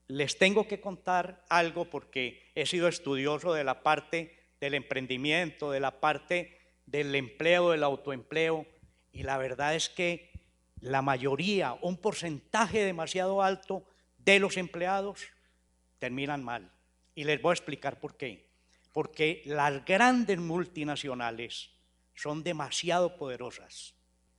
les 0.07 0.37
tengo 0.37 0.67
que 0.67 0.79
contar 0.79 1.43
algo 1.49 1.85
porque 1.85 2.51
he 2.55 2.65
sido 2.65 2.87
estudioso 2.87 3.53
de 3.53 3.63
la 3.63 3.81
parte 3.81 4.37
del 4.59 4.73
emprendimiento, 4.73 5.71
de 5.71 5.79
la 5.79 5.99
parte 5.99 6.59
del 6.85 7.13
empleo, 7.15 7.71
del 7.71 7.83
autoempleo, 7.83 8.65
y 9.11 9.23
la 9.23 9.37
verdad 9.37 9.75
es 9.75 9.89
que 9.89 10.31
la 10.81 11.01
mayoría, 11.01 11.77
un 11.81 11.97
porcentaje 11.97 12.83
demasiado 12.83 13.41
alto 13.41 13.83
de 14.17 14.39
los 14.39 14.57
empleados 14.57 15.25
terminan 15.99 16.43
mal. 16.43 16.71
Y 17.13 17.23
les 17.23 17.41
voy 17.41 17.51
a 17.51 17.53
explicar 17.53 17.99
por 17.99 18.17
qué 18.17 18.45
porque 18.95 19.41
las 19.43 19.83
grandes 19.83 20.39
multinacionales 20.39 21.69
son 22.13 22.43
demasiado 22.43 23.17
poderosas, 23.17 23.93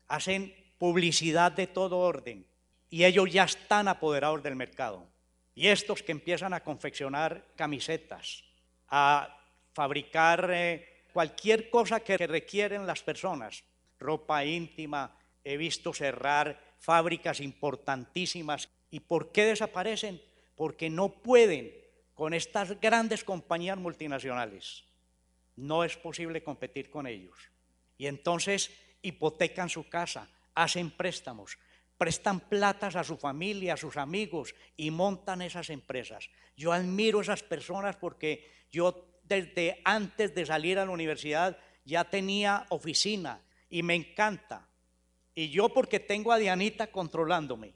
hacen 0.09 0.55
publicidad 0.79 1.53
de 1.53 1.67
todo 1.67 1.99
orden 1.99 2.47
y 2.89 3.05
ellos 3.05 3.31
ya 3.31 3.45
están 3.45 3.87
apoderados 3.87 4.43
del 4.43 4.57
mercado. 4.57 5.07
Y 5.55 5.67
estos 5.67 6.03
que 6.03 6.13
empiezan 6.13 6.55
a 6.55 6.65
confeccionar 6.65 7.45
camisetas, 7.55 8.45
a 8.89 9.29
fabricar 9.75 10.49
eh, 10.51 11.03
cualquier 11.13 11.69
cosa 11.69 12.01
que 12.01 12.17
requieren 12.17 12.87
las 12.87 13.03
personas, 13.03 13.63
ropa 14.01 14.43
íntima, 14.43 15.19
he 15.45 15.59
visto 15.59 15.93
cerrar 15.93 16.59
fábricas 16.79 17.41
importantísimas. 17.41 18.71
¿Y 18.91 19.01
por 19.01 19.33
qué 19.33 19.45
desaparecen? 19.45 20.19
Porque 20.57 20.91
no 20.91 21.11
pueden 21.11 21.73
con 22.15 22.35
estas 22.35 22.81
grandes 22.81 23.23
compañías 23.23 23.79
multinacionales. 23.79 24.85
No 25.55 25.85
es 25.85 25.97
posible 25.97 26.43
competir 26.43 26.91
con 26.91 27.07
ellos. 27.07 27.37
Y 27.99 28.07
entonces 28.07 28.71
hipotecan 29.03 29.69
su 29.69 29.89
casa, 29.89 30.29
hacen 30.55 30.91
préstamos, 30.91 31.59
prestan 31.99 32.41
platas 32.41 32.97
a 32.97 33.05
su 33.05 33.17
familia, 33.17 33.75
a 33.75 33.77
sus 33.77 33.97
amigos 33.97 34.55
y 34.77 34.91
montan 34.91 35.43
esas 35.43 35.71
empresas. 35.71 36.29
Yo 36.57 36.73
admiro 36.73 37.21
esas 37.21 37.43
personas 37.43 37.97
porque 37.97 38.51
yo 38.71 39.07
desde 39.25 39.81
antes 39.85 40.35
de 40.35 40.47
salir 40.47 40.79
a 40.79 40.85
la 40.85 40.91
universidad 40.91 41.59
ya 41.85 42.05
tenía 42.05 42.67
oficina 42.71 43.41
y 43.71 43.83
me 43.83 43.95
encanta. 43.95 44.69
Y 45.35 45.51
yo 45.51 45.69
porque 45.69 46.01
tengo 46.01 46.33
a 46.33 46.39
Dianita 46.39 46.89
controlándome. 46.89 47.75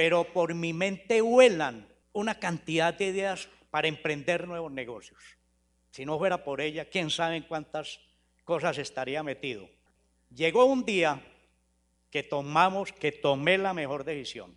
Pero 0.00 0.24
por 0.24 0.54
mi 0.54 0.72
mente 0.72 1.20
vuelan 1.20 1.86
una 2.14 2.40
cantidad 2.40 2.94
de 2.94 3.08
ideas 3.08 3.50
para 3.68 3.86
emprender 3.86 4.48
nuevos 4.48 4.72
negocios. 4.72 5.22
Si 5.90 6.06
no 6.06 6.16
fuera 6.16 6.42
por 6.42 6.62
ella, 6.62 6.86
quién 6.86 7.10
sabe 7.10 7.36
en 7.36 7.42
cuántas 7.42 8.00
cosas 8.44 8.78
estaría 8.78 9.22
metido. 9.22 9.68
Llegó 10.34 10.64
un 10.64 10.86
día 10.86 11.22
que 12.10 12.22
tomamos, 12.22 12.94
que 12.94 13.12
tomé 13.12 13.58
la 13.58 13.74
mejor 13.74 14.04
decisión 14.04 14.56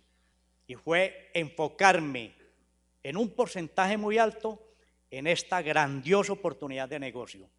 y 0.66 0.76
fue 0.76 1.30
enfocarme 1.34 2.32
en 3.02 3.18
un 3.18 3.28
porcentaje 3.28 3.98
muy 3.98 4.16
alto 4.16 4.66
en 5.10 5.26
esta 5.26 5.60
grandiosa 5.60 6.32
oportunidad 6.32 6.88
de 6.88 7.00
negocio. 7.00 7.50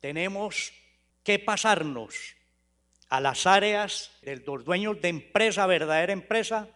Tenemos 0.00 0.72
que 1.22 1.38
pasarnos 1.38 2.34
a 3.10 3.20
las 3.20 3.46
áreas 3.46 4.10
de 4.22 4.36
los 4.36 4.64
dueños 4.64 5.02
de 5.02 5.08
empresa, 5.08 5.66
verdadera 5.66 6.14
empresa, 6.14 6.70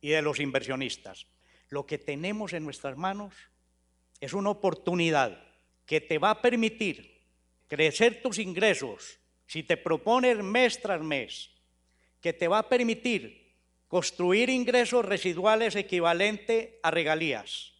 y 0.00 0.10
de 0.10 0.22
los 0.22 0.40
inversionistas. 0.40 1.26
Lo 1.68 1.86
que 1.86 1.98
tenemos 1.98 2.52
en 2.52 2.64
nuestras 2.64 2.96
manos 2.96 3.34
es 4.20 4.32
una 4.32 4.50
oportunidad 4.50 5.42
que 5.84 6.00
te 6.00 6.18
va 6.18 6.30
a 6.30 6.42
permitir 6.42 7.22
crecer 7.68 8.22
tus 8.22 8.38
ingresos 8.38 9.18
si 9.46 9.62
te 9.62 9.76
propones 9.76 10.38
mes 10.38 10.80
tras 10.80 11.02
mes, 11.02 11.50
que 12.20 12.32
te 12.32 12.48
va 12.48 12.58
a 12.58 12.68
permitir 12.68 13.54
construir 13.88 14.50
ingresos 14.50 15.04
residuales 15.04 15.76
equivalentes 15.76 16.70
a 16.82 16.90
regalías, 16.90 17.72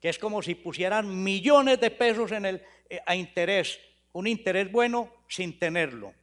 que 0.00 0.08
es 0.08 0.18
como 0.18 0.42
si 0.42 0.54
pusieran 0.54 1.24
millones 1.24 1.80
de 1.80 1.90
pesos 1.90 2.30
en 2.32 2.46
el, 2.46 2.62
eh, 2.88 3.00
a 3.04 3.16
interés, 3.16 3.80
un 4.12 4.26
interés 4.26 4.70
bueno 4.70 5.12
sin 5.28 5.58
tenerlo. 5.58 6.14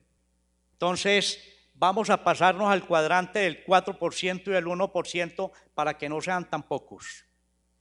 Entonces, 0.73 1.54
vamos 1.75 2.09
a 2.09 2.23
pasarnos 2.23 2.69
al 2.69 2.85
cuadrante 2.85 3.39
del 3.39 3.65
4% 3.65 4.47
y 4.47 4.51
del 4.51 4.65
1% 4.65 5.51
para 5.73 5.97
que 5.97 6.09
no 6.09 6.21
sean 6.21 6.49
tan 6.49 6.63
pocos. 6.63 7.25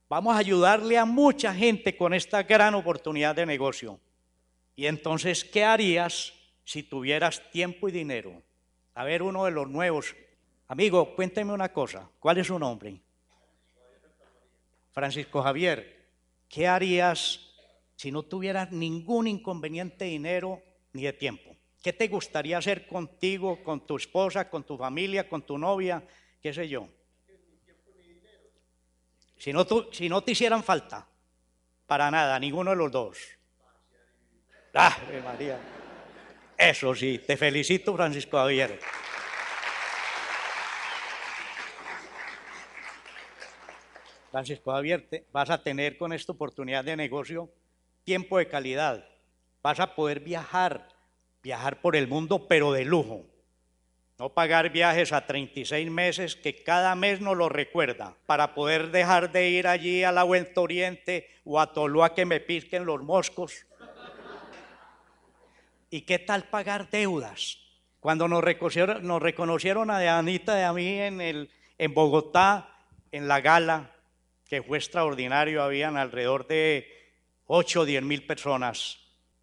Vamos 0.09 0.35
a 0.35 0.39
ayudarle 0.39 0.99
a 0.99 1.05
mucha 1.05 1.55
gente 1.55 1.97
con 1.97 2.13
esta 2.13 2.43
gran 2.43 2.75
oportunidad 2.75 3.35
de 3.35 3.47
negocio. 3.47 4.01
Y 4.77 4.87
entonces, 4.87 5.45
¿qué 5.45 5.65
harías 5.65 6.35
si 6.65 6.83
tuvieras 6.83 7.51
tiempo 7.51 7.89
y 7.89 7.93
dinero? 7.93 8.43
A 8.95 9.05
ver, 9.05 9.23
uno 9.23 9.45
de 9.45 9.51
los 9.51 9.69
nuevos. 9.69 10.15
Amigo, 10.69 11.15
cuénteme 11.15 11.53
una 11.53 11.73
cosa. 11.73 12.09
¿Cuál 12.19 12.39
es 12.39 12.49
su 12.49 12.59
nombre? 12.59 13.01
Francisco 14.93 15.43
Javier. 15.43 16.05
¿Qué 16.49 16.67
harías 16.69 17.41
si 17.97 18.13
no 18.13 18.23
tuvieras 18.23 18.71
ningún 18.71 19.27
inconveniente 19.27 20.05
de 20.05 20.11
dinero 20.11 20.63
ni 20.93 21.03
de 21.03 21.13
tiempo? 21.13 21.54
¿Qué 21.85 21.93
te 21.93 22.09
gustaría 22.09 22.57
hacer 22.57 22.87
contigo, 22.87 23.63
con 23.63 23.87
tu 23.87 23.99
esposa, 23.99 24.49
con 24.49 24.65
tu 24.65 24.79
familia, 24.79 25.29
con 25.29 25.43
tu 25.43 25.59
novia, 25.59 26.03
qué 26.41 26.51
sé 26.51 26.67
yo? 26.67 26.89
Si 29.37 29.53
no, 29.53 29.67
si 29.93 30.09
no 30.09 30.23
te 30.23 30.33
hicieran 30.33 30.65
falta. 30.65 31.07
Para 31.87 32.11
nada, 32.11 32.39
ninguno 32.39 32.71
de 32.71 32.77
los 32.79 32.91
dos. 32.91 33.19
¡Ah, 34.73 34.97
María! 35.23 35.61
Eso 36.57 36.95
sí, 36.95 37.19
te 37.19 37.37
felicito, 37.37 37.95
Francisco 37.95 38.39
Javier. 38.39 38.81
Francisco 44.31 44.73
Javier, 44.73 45.27
vas 45.33 45.51
a 45.51 45.63
tener 45.63 45.99
con 45.99 46.15
esta 46.15 46.33
oportunidad 46.33 46.83
de 46.83 46.97
negocio 46.97 47.51
tiempo 48.05 48.39
de 48.39 48.49
calidad. 48.49 49.07
Vas 49.63 49.81
a 49.81 49.95
poder 49.95 50.21
viajar, 50.21 50.94
viajar 51.45 51.83
por 51.83 51.95
el 51.95 52.09
mundo, 52.09 52.49
pero 52.49 52.73
de 52.73 52.87
lujo. 52.87 53.27
No 54.19 54.31
pagar 54.31 54.71
viajes 54.71 55.13
a 55.13 55.27
36 55.27 55.91
meses 55.91 56.37
que 56.37 56.63
cada 56.63 56.95
mes 56.95 57.21
nos 57.21 57.37
lo 57.37 57.51
recuerda 57.51 58.17
para 58.27 58.55
poder 58.55 58.91
dejar 58.91 59.31
de 59.31 59.51
ir 59.51 59.67
allí 59.67 60.05
a 60.05 60.13
la 60.13 60.23
Vuelta 60.23 60.63
Oriente 60.63 61.29
o 61.45 61.61
a 61.61 61.73
Toluá 61.73 62.15
que 62.15 62.25
me 62.25 62.41
pisquen 62.41 62.87
los 62.87 63.03
moscos. 63.03 63.67
¿Y 65.91 66.03
qué 66.03 66.19
tal 66.19 66.45
pagar 66.45 66.89
deudas? 66.89 67.59
Cuando 68.01 68.27
nos 68.27 68.43
reconocieron, 68.43 69.07
nos 69.07 69.21
reconocieron 69.21 69.91
a 69.91 70.19
Anita 70.19 70.59
y 70.59 70.63
a 70.63 70.73
mí 70.73 71.01
en, 71.01 71.21
el, 71.21 71.51
en 71.77 71.93
Bogotá, 71.93 72.71
en 73.13 73.29
la 73.29 73.41
gala, 73.41 73.91
que 74.49 74.63
fue 74.63 74.79
extraordinario, 74.79 75.63
habían 75.63 75.97
alrededor 75.97 76.47
de 76.47 76.89
8 77.47 77.81
o 77.81 77.85
10 77.85 78.03
mil 78.03 78.27
personas. 78.27 78.99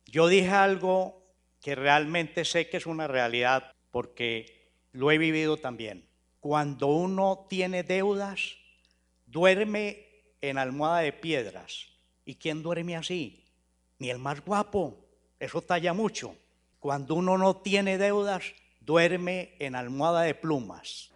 Yo 0.05 0.27
dije 0.27 0.50
algo 0.50 1.20
que 1.62 1.75
realmente 1.75 2.44
sé 2.44 2.68
que 2.70 2.77
es 2.77 2.86
una 2.86 3.08
realidad 3.08 3.72
porque 3.91 4.74
lo 4.91 5.12
he 5.12 5.18
vivido 5.18 5.58
también. 5.58 6.08
Cuando 6.39 6.88
uno 6.88 7.46
tiene 7.50 7.84
deudas, 7.84 8.56
duerme 9.27 10.08
en 10.41 10.58
almohada 10.58 11.00
de 11.00 11.13
piedras. 11.13 11.88
¿Y 12.25 12.36
quién 12.36 12.63
duerme 12.63 12.96
así? 12.96 13.46
Ni 14.00 14.10
el 14.10 14.18
más 14.18 14.44
guapo. 14.44 15.06
Eso 15.39 15.62
talla 15.62 15.94
mucho. 15.94 16.36
Cuando 16.80 17.13
uno 17.13 17.38
no 17.38 17.58
tiene 17.58 18.00
deudas, 18.00 18.44
duerme 18.80 19.53
en 19.60 19.75
almohada 19.75 20.24
de 20.24 20.34
plumas. 20.34 21.12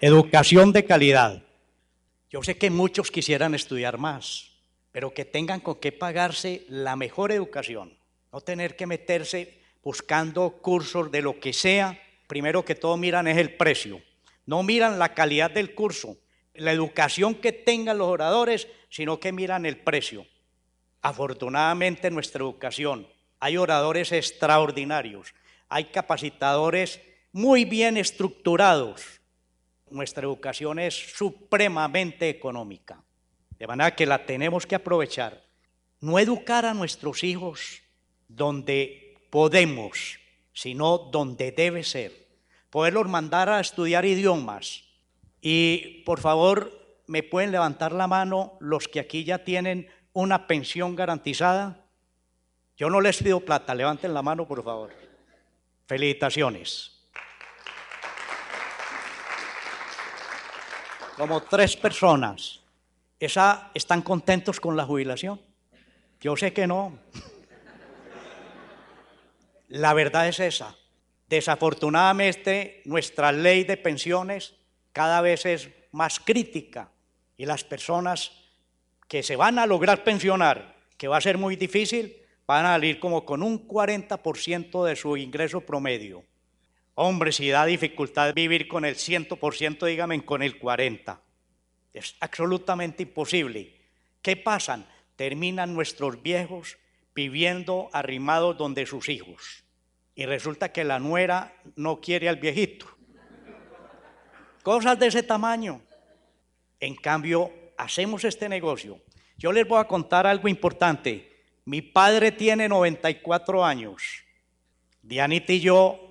Educación 0.00 0.72
de 0.72 0.84
calidad. 0.84 1.47
Yo 2.30 2.42
sé 2.42 2.58
que 2.58 2.68
muchos 2.68 3.10
quisieran 3.10 3.54
estudiar 3.54 3.96
más, 3.96 4.50
pero 4.92 5.14
que 5.14 5.24
tengan 5.24 5.60
con 5.60 5.76
qué 5.76 5.92
pagarse 5.92 6.66
la 6.68 6.94
mejor 6.94 7.32
educación, 7.32 7.96
no 8.32 8.40
tener 8.42 8.76
que 8.76 8.86
meterse 8.86 9.62
buscando 9.82 10.50
cursos 10.60 11.10
de 11.10 11.22
lo 11.22 11.40
que 11.40 11.54
sea. 11.54 11.98
Primero 12.26 12.66
que 12.66 12.74
todo 12.74 12.98
miran 12.98 13.28
es 13.28 13.38
el 13.38 13.54
precio, 13.54 14.02
no 14.44 14.62
miran 14.62 14.98
la 14.98 15.14
calidad 15.14 15.50
del 15.50 15.74
curso, 15.74 16.18
la 16.52 16.72
educación 16.72 17.34
que 17.34 17.52
tengan 17.52 17.96
los 17.96 18.08
oradores, 18.08 18.68
sino 18.90 19.18
que 19.18 19.32
miran 19.32 19.64
el 19.64 19.78
precio. 19.78 20.26
Afortunadamente 21.00 22.08
en 22.08 22.14
nuestra 22.14 22.42
educación 22.42 23.08
hay 23.40 23.56
oradores 23.56 24.12
extraordinarios, 24.12 25.32
hay 25.70 25.84
capacitadores 25.84 27.00
muy 27.32 27.64
bien 27.64 27.96
estructurados. 27.96 29.17
Nuestra 29.90 30.24
educación 30.24 30.78
es 30.78 30.94
supremamente 31.16 32.28
económica. 32.28 33.02
De 33.58 33.66
manera 33.66 33.94
que 33.94 34.06
la 34.06 34.24
tenemos 34.24 34.66
que 34.66 34.74
aprovechar. 34.74 35.42
No 36.00 36.18
educar 36.18 36.64
a 36.64 36.74
nuestros 36.74 37.24
hijos 37.24 37.82
donde 38.28 39.16
podemos, 39.30 40.18
sino 40.52 40.98
donde 40.98 41.52
debe 41.52 41.82
ser. 41.82 42.12
Poderlos 42.70 43.08
mandar 43.08 43.48
a 43.48 43.60
estudiar 43.60 44.04
idiomas. 44.04 44.84
Y 45.40 46.02
por 46.04 46.20
favor, 46.20 47.02
me 47.06 47.22
pueden 47.22 47.50
levantar 47.50 47.92
la 47.92 48.06
mano 48.06 48.58
los 48.60 48.86
que 48.86 49.00
aquí 49.00 49.24
ya 49.24 49.44
tienen 49.44 49.88
una 50.12 50.46
pensión 50.46 50.94
garantizada. 50.94 51.84
Yo 52.76 52.90
no 52.90 53.00
les 53.00 53.22
pido 53.22 53.40
plata, 53.40 53.74
levanten 53.74 54.14
la 54.14 54.22
mano 54.22 54.46
por 54.46 54.62
favor. 54.62 54.92
Felicitaciones. 55.86 56.97
Como 61.18 61.42
tres 61.42 61.76
personas. 61.76 62.60
¿Esa, 63.18 63.72
¿Están 63.74 64.02
contentos 64.02 64.60
con 64.60 64.76
la 64.76 64.84
jubilación? 64.86 65.40
Yo 66.20 66.36
sé 66.36 66.52
que 66.52 66.68
no. 66.68 66.96
La 69.66 69.94
verdad 69.94 70.28
es 70.28 70.38
esa. 70.38 70.76
Desafortunadamente, 71.26 72.82
nuestra 72.84 73.32
ley 73.32 73.64
de 73.64 73.76
pensiones 73.76 74.54
cada 74.92 75.20
vez 75.20 75.44
es 75.44 75.68
más 75.90 76.20
crítica 76.20 76.92
y 77.36 77.46
las 77.46 77.64
personas 77.64 78.30
que 79.08 79.24
se 79.24 79.34
van 79.34 79.58
a 79.58 79.66
lograr 79.66 80.04
pensionar, 80.04 80.76
que 80.96 81.08
va 81.08 81.16
a 81.16 81.20
ser 81.20 81.36
muy 81.36 81.56
difícil, 81.56 82.16
van 82.46 82.64
a 82.64 82.74
salir 82.74 83.00
como 83.00 83.24
con 83.24 83.42
un 83.42 83.66
40% 83.66 84.84
de 84.84 84.94
su 84.94 85.16
ingreso 85.16 85.62
promedio. 85.62 86.22
Hombre, 87.00 87.30
si 87.30 87.48
da 87.48 87.64
dificultad 87.64 88.34
vivir 88.34 88.66
con 88.66 88.84
el 88.84 88.96
100%, 88.96 89.86
dígame 89.86 90.24
con 90.24 90.42
el 90.42 90.58
40%. 90.58 91.20
Es 91.92 92.16
absolutamente 92.18 93.04
imposible. 93.04 93.72
¿Qué 94.20 94.36
pasan? 94.36 94.84
Terminan 95.14 95.74
nuestros 95.74 96.20
viejos 96.20 96.76
viviendo 97.14 97.88
arrimados 97.92 98.58
donde 98.58 98.84
sus 98.84 99.08
hijos. 99.08 99.62
Y 100.16 100.26
resulta 100.26 100.72
que 100.72 100.82
la 100.82 100.98
nuera 100.98 101.54
no 101.76 102.00
quiere 102.00 102.28
al 102.28 102.38
viejito. 102.38 102.88
Cosas 104.64 104.98
de 104.98 105.06
ese 105.06 105.22
tamaño. 105.22 105.80
En 106.80 106.96
cambio, 106.96 107.52
hacemos 107.76 108.24
este 108.24 108.48
negocio. 108.48 108.98
Yo 109.36 109.52
les 109.52 109.68
voy 109.68 109.78
a 109.78 109.86
contar 109.86 110.26
algo 110.26 110.48
importante. 110.48 111.44
Mi 111.64 111.80
padre 111.80 112.32
tiene 112.32 112.68
94 112.68 113.64
años. 113.64 114.02
Dianita 115.00 115.52
y 115.52 115.60
yo 115.60 116.07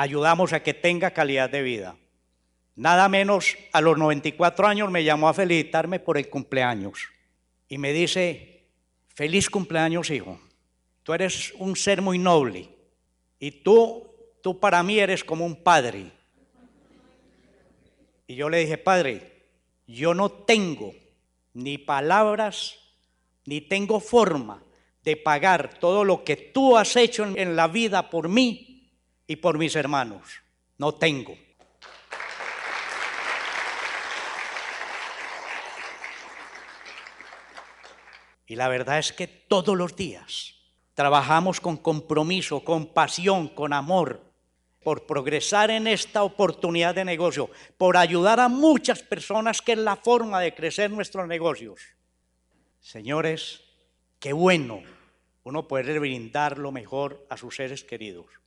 ayudamos 0.00 0.54
a 0.54 0.62
que 0.62 0.72
tenga 0.72 1.10
calidad 1.10 1.50
de 1.50 1.60
vida. 1.60 1.94
Nada 2.74 3.06
menos 3.10 3.58
a 3.70 3.82
los 3.82 3.98
94 3.98 4.66
años 4.66 4.90
me 4.90 5.04
llamó 5.04 5.28
a 5.28 5.34
felicitarme 5.34 6.00
por 6.00 6.16
el 6.16 6.30
cumpleaños 6.30 7.08
y 7.68 7.76
me 7.76 7.92
dice, 7.92 8.64
feliz 9.14 9.50
cumpleaños 9.50 10.08
hijo, 10.08 10.40
tú 11.02 11.12
eres 11.12 11.52
un 11.58 11.76
ser 11.76 12.00
muy 12.00 12.18
noble 12.18 12.70
y 13.38 13.50
tú, 13.50 14.10
tú 14.42 14.58
para 14.58 14.82
mí 14.82 14.98
eres 14.98 15.22
como 15.22 15.44
un 15.44 15.62
padre. 15.62 16.10
Y 18.26 18.36
yo 18.36 18.48
le 18.48 18.60
dije, 18.60 18.78
padre, 18.78 19.42
yo 19.86 20.14
no 20.14 20.30
tengo 20.30 20.94
ni 21.52 21.76
palabras, 21.76 22.78
ni 23.44 23.60
tengo 23.60 24.00
forma 24.00 24.62
de 25.04 25.18
pagar 25.18 25.78
todo 25.78 26.04
lo 26.04 26.24
que 26.24 26.36
tú 26.36 26.78
has 26.78 26.96
hecho 26.96 27.24
en 27.24 27.54
la 27.54 27.68
vida 27.68 28.08
por 28.08 28.30
mí 28.30 28.69
y 29.30 29.36
por 29.36 29.58
mis 29.58 29.76
hermanos. 29.76 30.42
No 30.76 30.92
tengo. 30.92 31.38
Y 38.48 38.56
la 38.56 38.66
verdad 38.66 38.98
es 38.98 39.12
que 39.12 39.28
todos 39.28 39.78
los 39.78 39.94
días 39.94 40.56
trabajamos 40.94 41.60
con 41.60 41.76
compromiso, 41.76 42.64
con 42.64 42.86
pasión, 42.86 43.46
con 43.46 43.72
amor, 43.72 44.20
por 44.82 45.06
progresar 45.06 45.70
en 45.70 45.86
esta 45.86 46.24
oportunidad 46.24 46.96
de 46.96 47.04
negocio, 47.04 47.50
por 47.78 47.96
ayudar 47.96 48.40
a 48.40 48.48
muchas 48.48 49.00
personas, 49.00 49.62
que 49.62 49.74
es 49.74 49.78
la 49.78 49.94
forma 49.94 50.40
de 50.40 50.56
crecer 50.56 50.90
nuestros 50.90 51.28
negocios. 51.28 51.80
Señores, 52.80 53.60
qué 54.18 54.32
bueno 54.32 54.82
uno 55.44 55.68
poder 55.68 56.00
brindar 56.00 56.58
lo 56.58 56.72
mejor 56.72 57.24
a 57.30 57.36
sus 57.36 57.54
seres 57.54 57.84
queridos. 57.84 58.39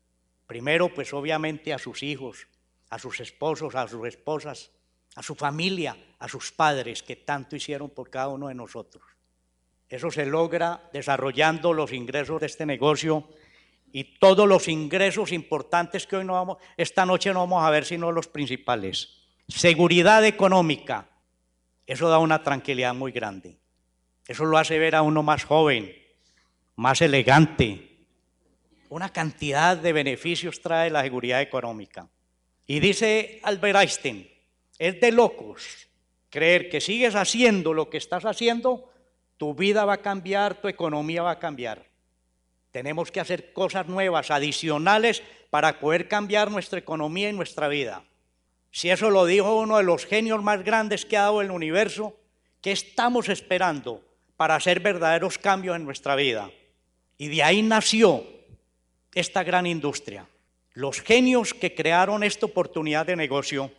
Primero, 0.53 0.93
pues 0.93 1.11
obviamente 1.15 1.73
a 1.73 1.79
sus 1.79 2.03
hijos, 2.03 2.45
a 2.91 2.99
sus 2.99 3.19
esposos, 3.21 3.73
a 3.73 3.87
sus 3.87 4.07
esposas, 4.07 4.69
a 5.15 5.23
su 5.23 5.33
familia, 5.33 5.97
a 6.19 6.27
sus 6.27 6.51
padres 6.51 7.01
que 7.01 7.15
tanto 7.15 7.55
hicieron 7.55 7.89
por 7.89 8.11
cada 8.11 8.27
uno 8.27 8.49
de 8.49 8.53
nosotros. 8.53 9.03
Eso 9.89 10.11
se 10.11 10.27
logra 10.27 10.91
desarrollando 10.93 11.73
los 11.73 11.91
ingresos 11.91 12.39
de 12.39 12.45
este 12.45 12.67
negocio 12.67 13.27
y 13.91 14.19
todos 14.19 14.47
los 14.47 14.67
ingresos 14.67 15.31
importantes 15.31 16.05
que 16.05 16.17
hoy 16.17 16.23
no 16.23 16.33
vamos, 16.33 16.57
esta 16.77 17.03
noche 17.03 17.33
no 17.33 17.39
vamos 17.39 17.63
a 17.63 17.71
ver, 17.71 17.83
sino 17.83 18.11
los 18.11 18.27
principales. 18.27 19.23
Seguridad 19.47 20.23
económica. 20.23 21.09
Eso 21.87 22.09
da 22.09 22.19
una 22.19 22.43
tranquilidad 22.43 22.93
muy 22.93 23.11
grande. 23.11 23.57
Eso 24.27 24.45
lo 24.45 24.59
hace 24.59 24.77
ver 24.77 24.93
a 24.93 25.01
uno 25.01 25.23
más 25.23 25.45
joven, 25.45 25.91
más 26.75 27.01
elegante. 27.01 27.92
Una 28.93 29.11
cantidad 29.11 29.75
de 29.75 29.91
beneficios 29.91 30.61
trae 30.61 30.91
la 30.91 31.01
seguridad 31.01 31.41
económica. 31.41 32.07
Y 32.67 32.79
dice 32.79 33.39
Albert 33.41 33.79
Einstein, 33.79 34.29
es 34.77 35.01
de 35.01 35.11
locos 35.11 35.87
creer 36.29 36.69
que 36.69 36.79
sigues 36.79 37.15
haciendo 37.15 37.73
lo 37.73 37.89
que 37.89 37.97
estás 37.97 38.23
haciendo 38.23 38.91
tu 39.37 39.55
vida 39.55 39.83
va 39.83 39.93
a 39.93 40.01
cambiar, 40.03 40.61
tu 40.61 40.67
economía 40.67 41.23
va 41.23 41.31
a 41.31 41.39
cambiar. 41.39 41.87
Tenemos 42.69 43.11
que 43.11 43.19
hacer 43.19 43.51
cosas 43.51 43.87
nuevas, 43.87 44.29
adicionales, 44.29 45.23
para 45.49 45.79
poder 45.79 46.07
cambiar 46.07 46.51
nuestra 46.51 46.77
economía 46.77 47.31
y 47.31 47.33
nuestra 47.33 47.69
vida. 47.69 48.03
Si 48.69 48.91
eso 48.91 49.09
lo 49.09 49.25
dijo 49.25 49.59
uno 49.59 49.77
de 49.77 49.83
los 49.83 50.05
genios 50.05 50.43
más 50.43 50.63
grandes 50.63 51.03
que 51.03 51.17
ha 51.17 51.21
dado 51.21 51.41
el 51.41 51.49
universo, 51.49 52.15
¿qué 52.61 52.71
estamos 52.71 53.27
esperando 53.27 54.03
para 54.37 54.53
hacer 54.53 54.81
verdaderos 54.81 55.39
cambios 55.39 55.77
en 55.77 55.83
nuestra 55.83 56.15
vida? 56.15 56.51
Y 57.17 57.29
de 57.29 57.41
ahí 57.41 57.63
nació 57.63 58.42
esta 59.13 59.43
gran 59.43 59.65
industria. 59.65 60.27
Los 60.73 61.01
genios 61.01 61.53
que 61.53 61.75
crearon 61.75 62.23
esta 62.23 62.45
oportunidad 62.45 63.05
de 63.05 63.15
negocio 63.15 63.71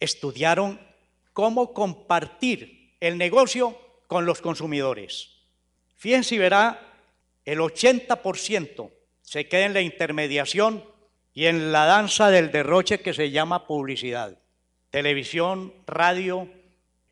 estudiaron 0.00 0.80
cómo 1.32 1.72
compartir 1.72 2.96
el 3.00 3.18
negocio 3.18 3.78
con 4.06 4.26
los 4.26 4.40
consumidores. 4.40 5.30
Fíjense 5.94 6.34
y 6.34 6.38
verá, 6.38 6.80
el 7.44 7.60
80% 7.60 8.90
se 9.22 9.48
queda 9.48 9.66
en 9.66 9.74
la 9.74 9.80
intermediación 9.80 10.84
y 11.34 11.46
en 11.46 11.70
la 11.70 11.84
danza 11.84 12.30
del 12.30 12.50
derroche 12.50 13.00
que 13.00 13.14
se 13.14 13.30
llama 13.30 13.66
publicidad. 13.66 14.38
Televisión, 14.90 15.72
radio, 15.86 16.48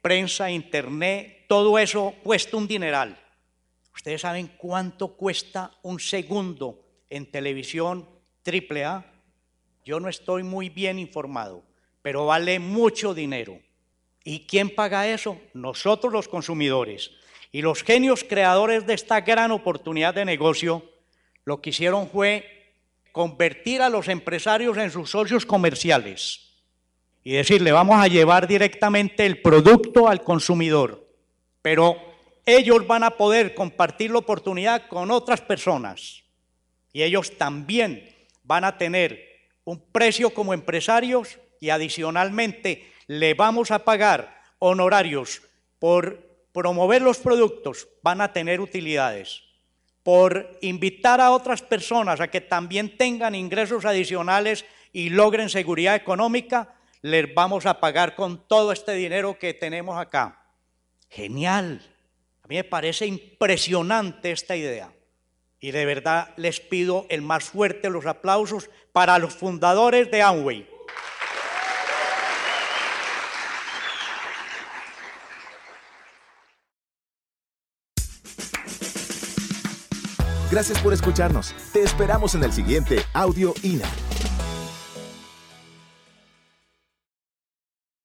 prensa, 0.01 0.51
internet, 0.51 1.45
todo 1.47 1.79
eso 1.79 2.15
cuesta 2.23 2.57
un 2.57 2.67
dineral. 2.67 3.21
Ustedes 3.95 4.23
saben 4.23 4.53
cuánto 4.57 5.09
cuesta 5.09 5.71
un 5.83 6.01
segundo 6.01 6.86
en 7.11 7.31
televisión 7.31 8.09
triple 8.43 8.85
A. 8.85 9.05
Yo 9.85 10.01
no 10.01 10.09
estoy 10.09 10.43
muy 10.43 10.69
bien 10.69 10.99
informado, 10.99 11.63
pero 12.03 12.27
vale 12.27 12.59
mucho 12.59 13.15
dinero. 13.15 13.59
¿Y 14.25 14.47
quién 14.47 14.75
paga 14.75 15.09
eso? 15.09 15.39
Nosotros 15.55 16.13
los 16.13 16.29
consumidores. 16.29 17.13
Y 17.53 17.63
los 17.63 17.83
genios 17.83 18.25
creadores 18.25 18.87
de 18.87 18.95
esta 18.95 19.21
gran 19.21 19.53
oportunidad 19.53 20.15
de 20.15 20.25
negocio 20.25 20.85
lo 21.45 21.61
que 21.61 21.71
hicieron 21.71 22.11
fue 22.11 22.73
convertir 23.13 23.81
a 23.81 23.89
los 23.89 24.09
empresarios 24.09 24.77
en 24.77 24.91
sus 24.91 25.11
socios 25.11 25.47
comerciales 25.47 26.51
y 27.23 27.33
decirle, 27.33 27.73
vamos 27.73 27.97
a 27.99 28.09
llevar 28.09 28.47
directamente 28.47 29.25
el 29.25 29.41
producto 29.41 30.09
al 30.09 30.23
consumidor, 30.23 31.09
pero 31.63 31.97
ellos 32.45 32.87
van 32.87 33.05
a 33.05 33.11
poder 33.11 33.55
compartir 33.55 34.11
la 34.11 34.19
oportunidad 34.19 34.89
con 34.89 35.11
otras 35.11 35.41
personas 35.41 36.26
y 36.97 37.03
ellos 37.03 37.37
también 37.37 38.09
van 38.43 38.65
a 38.65 38.79
tener 38.79 39.23
un 39.65 39.79
precio 39.93 40.31
como 40.31 40.55
empresarios 40.55 41.39
y 41.61 41.69
adicionalmente 41.69 42.91
le 43.07 43.35
vamos 43.35 43.71
a 43.71 43.85
pagar 43.85 44.41
honorarios 44.61 45.43
por 45.79 46.27
promover 46.53 47.03
los 47.03 47.19
productos, 47.19 47.87
van 48.03 48.23
a 48.23 48.33
tener 48.33 48.63
utilidades. 48.63 49.43
Por 50.03 50.59
invitar 50.63 51.21
a 51.21 51.33
otras 51.33 51.61
personas 51.61 52.23
a 52.23 52.29
que 52.29 52.41
también 52.41 52.97
tengan 52.97 53.35
ingresos 53.35 53.85
adicionales 53.85 54.65
y 54.91 55.11
logren 55.11 55.51
seguridad 55.51 55.97
económica, 55.97 56.77
les 57.03 57.35
vamos 57.35 57.67
a 57.67 57.79
pagar 57.79 58.15
con 58.15 58.49
todo 58.49 58.73
este 58.73 58.95
dinero 58.95 59.39
que 59.39 59.53
tenemos 59.53 59.99
acá. 59.99 60.47
Genial. 61.11 61.83
A 62.43 62.49
mí 62.49 62.57
me 62.57 62.65
parece 62.65 63.05
impresionante 63.05 64.31
esta 64.31 64.57
idea. 64.57 64.96
Y 65.61 65.71
de 65.71 65.85
verdad 65.87 66.35
les 66.37 66.61
pido 66.61 67.07
el 67.09 67.23
más 67.23 67.45
fuerte 67.45 67.91
los 67.91 68.07
aplausos 68.07 68.71
para 68.93 69.19
los 69.19 69.35
fundadores 69.35 70.11
de 70.11 70.23
Amway. 70.23 70.77
Gracias 80.51 80.81
por 80.81 80.93
escucharnos. 80.93 81.55
Te 81.73 81.83
esperamos 81.83 82.35
en 82.35 82.45
el 82.45 82.53
siguiente 82.53 83.01
Audio 83.13 83.53
INA. 83.63 84.06